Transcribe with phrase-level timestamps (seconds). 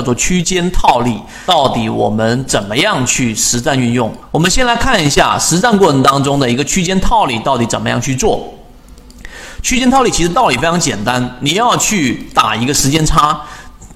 [0.00, 4.10] 叫做区间套利，到底我们怎么样去实战运用？
[4.30, 8.54] 我们先来看一下实战过程当中的一个区间套利到底怎么样去做。
[9.62, 13.38] 区间套利其实道理非常简单，你要去打一个时间差，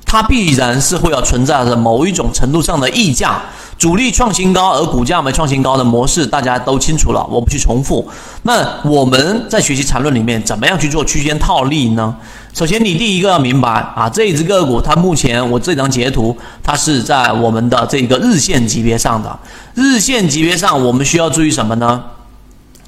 [0.04, 3.40] 它必然是会要存在着某一种程度上的溢价。
[3.78, 8.08] 主力创新高，而股价没创新高的模式，大家都清楚了，我不去重复。
[8.42, 12.14] 那我们在学习缠论里面，怎么样去做区间套利呢？
[12.52, 19.38] 首先，你第一个要明白啊，这一只个股它目前我这张截图，它是在我们的这个日线级别上的。
[19.74, 22.00] 日线级别上，我们需要注意什么呢？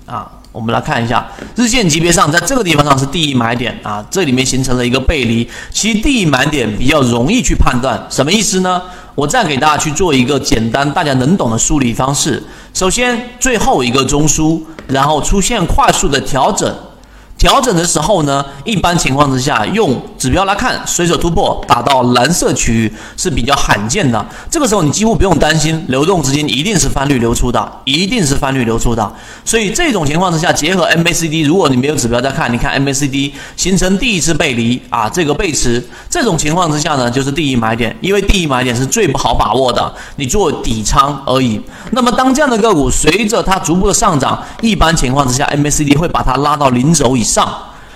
[0.06, 5.47] 啊，我们来看一下日线级别上，在这个地方上是第一买点啊，这里面形成了一个背离。
[5.73, 8.80] 其实第一买点比较容易去判断，什么意思呢？
[9.16, 12.41] 我再给大家去做一个简单、大家能懂的梳理方式。
[12.75, 16.73] 首先，最后一个中枢，然后出现快速的调整。
[17.39, 24.25] 调整的时候呢，一般情况之下，用指标来看，随手突破打到蓝色区域是比较罕见的。
[24.51, 29.12] 这个时候你几乎不用担心流动资金一定是翻绿流出的，一定是翻绿流出的。
[29.45, 41.61] 所以这种情况之下，结合 MACD，如果你没有指标在看，你看 MACD 形成第一次背离啊，这个背驰，这种情况之下呢，就是第一买点，因为第一买点是最不好把握的，你做底仓而已。
[41.91, 47.25] 那么当这样的个股随着它逐步的上涨，一般情况之下，MACD 会把它拉到零轴以。
[47.27, 47.52] 上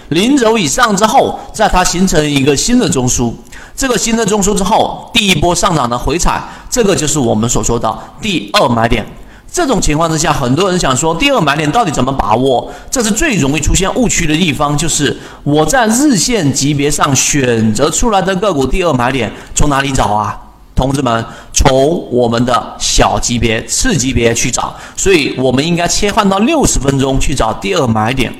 [0.09, 3.33] 零轴以上之后，在它形成一个新的中枢，
[3.77, 9.07] 这个新的中枢之后，第一波上涨的回踩，这个就是我们所说的第二买点。
[9.53, 12.73] 这种情况之下，很多人想说，第二买点到底怎么把握？
[12.91, 20.39] 这是最容易出现误区的地方，就是我在日线级别上选择出来的个股第二买点从哪里找啊？
[20.77, 28.33] 同志们，从我们的小级别、次级别去找，所以我们应该切换到六十分钟去找第二买点。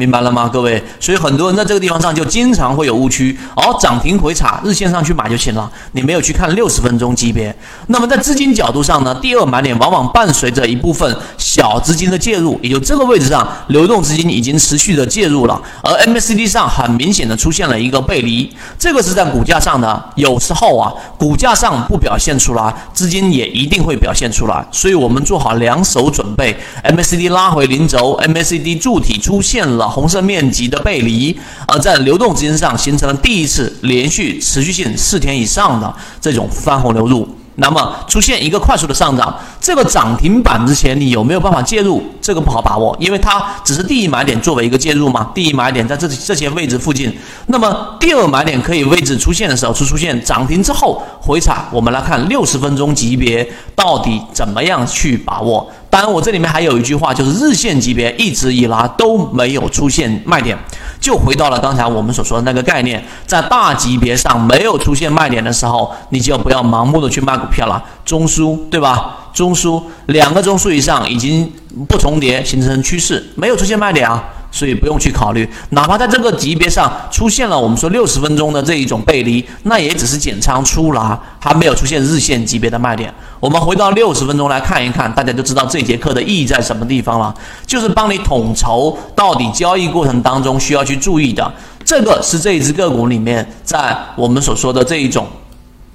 [0.00, 0.82] 明白了吗，各位？
[0.98, 7.54] 所以很多人在这个地方上就经常会有误区，哦，涨停回踩，日线上去买就行了，你没有去看六十分钟级别。
[7.88, 20.02] 那么在资金角度上呢，第二买点往往伴随着一部分小资金的介入，也就这个位置上，流动资金已经持续的介入了，而 MACD 上很明显的出现了一个背离，这个是在股价上的。
[20.14, 29.89] 有时候啊，股价上不表现出来，资金也一定会表现出来，所以我们做好两手准备，MACD 拉回零轴，MACD 柱体出现了。
[29.90, 31.36] 红色面积的背离，
[31.66, 37.28] 而在流动资金上形成了第一次连续持续性四天以上的这种翻红流入。
[37.56, 42.02] 那么出现一个快速的上涨，这个涨停板之前你有没有办法介入？
[42.18, 45.30] 这个不好把握，因为它只是第一买点作为一个介入嘛。
[45.34, 47.14] 第一买点在这这些位置附近，
[47.48, 51.62] 那么第二买点可以位置出现的时候是出现涨停之后回踩。
[51.70, 55.70] 我们来看六十分钟级别到底怎么样去把握。
[55.90, 60.56] 当然，我这里面还有一句话，就是日线级别一直以来都没有出现卖点，
[61.00, 67.82] 就回到了刚才我们所说的那个概念，在大级别上没有出现卖点的时候，你就不要盲目的去卖股票了。
[68.04, 69.16] 中枢对吧？
[69.32, 71.52] 中枢两个中枢以上已经
[71.88, 74.22] 不重叠，形成趋势，没有出现卖点啊。
[74.50, 83.12] 所以不用去考虑，哪怕在这个级别上出现了我们说六十分钟的这一种背离，那也只是减仓出了，还没有出现日线级别的卖点。
[83.38, 87.34] 我们回到六十分钟来看一看，大家就知道这节课的意义在什么地方了，
[87.64, 91.50] 就是帮你统筹到底交易过程当中需要去注意的。
[91.84, 95.26] 这个是这一只个股里面在我们所说的这一种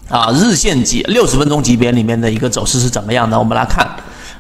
[0.10, 3.38] 啊日线级六十分钟级别里面的一个走势是怎么样的？
[3.38, 3.88] 我们来看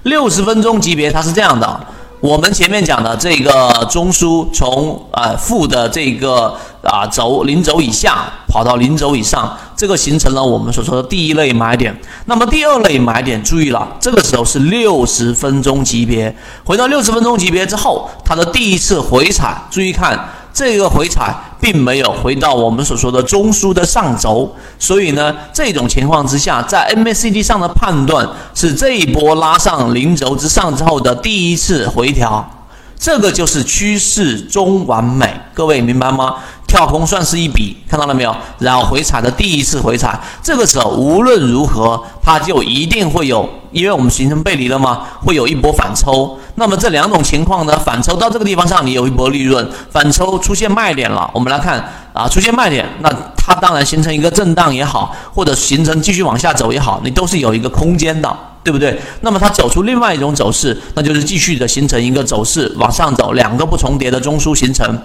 [0.03, 1.79] 六十分钟级别，它是这样的。
[2.25, 11.96] 我们前面讲的这个中枢从啊负的这个啊轴零轴以下跑到零轴以上，这个形成了我们所说的第一类买点。
[12.25, 16.36] 那么第二类买点，注意了，这个时候是六十分钟级别。
[16.63, 20.28] 回到六十分钟级别之后，它的第一次回踩，注意看。
[20.55, 24.49] 这个回踩并没有回到我们所说的中枢的上轴，
[24.79, 32.49] 所以呢，这种情况之下，在 MACD 上的判断是这一波拉上零轴之上之后的第一次回调，
[32.97, 36.35] 这个就是趋势中完美，各位明白吗？
[36.75, 38.36] 跳空算是一笔，看到了没有？
[38.59, 45.04] 然后回踩的第一次回踩，这个时候无论如何，它就一定会有，因为我们形成背离了吗？
[45.22, 46.38] 会有一波反抽。
[46.56, 51.81] 那么这两种情况呢，反抽到这个地方上，你有一波利润；反抽出现卖点了，我们来看
[52.12, 59.00] 啊，出现卖点，那它当然形成一个震荡也好，或者形成继续往下走也好，你都是有一个空间的，对不对？
[59.21, 65.00] 那么它走出另外一种走势，那就是继续的形成一个走势往上走，两个不重叠的中枢形成。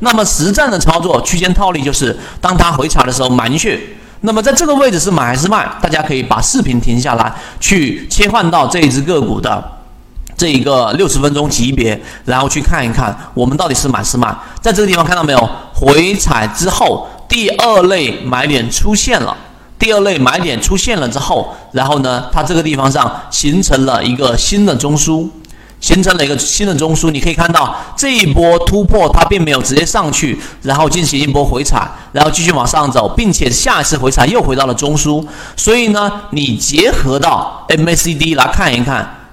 [0.00, 3.96] 那么实战的操作区间套利就是，当它回踩的时候买进去。
[4.20, 5.68] 那么在这个位置是买还是卖？
[5.82, 9.62] 大家可以把视频停下来，去切换到这一只个股的
[10.36, 14.34] 这一个六十分钟级别，然后去看一看我们到底是买是卖。
[14.62, 15.50] 在这个地方看到没有？
[15.74, 19.36] 回踩之后，第二类买点出现了。
[19.78, 25.28] 第二类买点出现了之后，然后呢，它这个地方上形成了一个新的中枢。
[25.80, 35.24] 形成了一个新的中枢，你可以看到这一波突破，它并没有直接上去，然后进行一波回踩，然后继续往上走，并且下一次回踩又回到了中枢。
[35.56, 39.26] 所以呢，你结合到 MACD 来看一看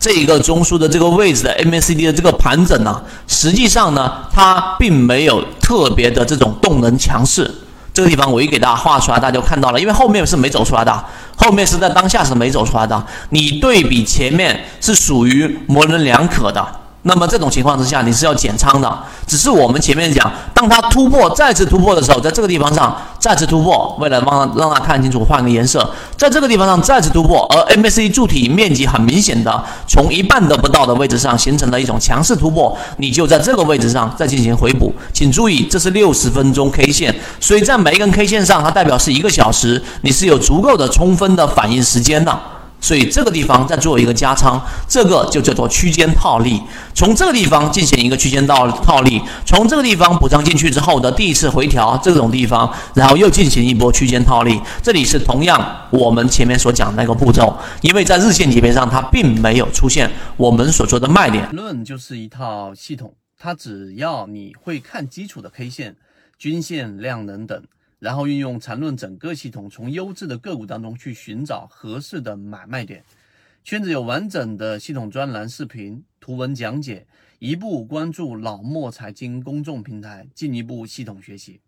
[0.00, 7.48] 这一个中枢的这个位置的 MACD 的这个盘整呢，实际上呢，它并没有特别的这种动能强势。
[7.94, 11.04] 这个地方我一给大家画出来，大家就看到了，因为后面是没走出来的，
[11.36, 13.06] 后面是在当下是没走出来的。
[13.30, 16.81] 你对比前面是属于模棱两可的。
[17.04, 18.98] 那么这种情况之下，你是要减仓的。
[19.26, 34.94] 只是我们前面讲，当它突破再次突破的时候，在这个地方上再次突破，为了让让它看清楚，换个颜色，在这个地方上再次突破，而 MACD 柱体面积很明显的从一半都不到的位置上形成了一种强势突破，你就在这个位置上再进行回补。
[35.12, 42.38] 请注意，这是六十分钟 K 线，所以在每一根 K 线上，它代表是一个小时，你是有足够的充分的反应时间的。
[42.82, 46.60] 所以这个地方再做一个加仓，这个就叫做区间套利。
[46.92, 54.60] 从这个地方进行一个区间套套利，从这个地方补仓进去之后的第一次回调，这种地方，然后又进行一波区间套利。
[54.82, 61.48] 这里是同样我们前面所讲那个步骤，因为在日线级别上它并没有出现我们所说的卖点。
[61.52, 65.94] 论就是一套系统，它只要你会看基础的 K 线、
[66.36, 67.62] 均线、量能等。
[68.02, 73.04] 然后运用缠论整个系统，从优质的个股当中去寻找合适的买卖点。
[73.62, 77.06] 圈子有完整的系统专栏、视频、图文讲解，
[77.38, 81.60] 一步关注老莫财经公众平台，进一步系统学习。